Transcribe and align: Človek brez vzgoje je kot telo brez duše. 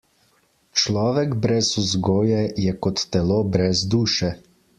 Človek 0.83 1.35
brez 1.43 1.69
vzgoje 1.83 2.41
je 2.65 2.75
kot 2.87 3.03
telo 3.13 3.39
brez 3.53 3.85
duše. 3.95 4.35